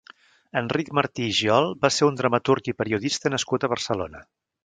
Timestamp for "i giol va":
1.33-1.91